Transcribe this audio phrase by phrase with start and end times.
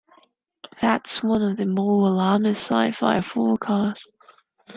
[0.81, 4.07] That's one of the more alarmist sci-fi forecasts.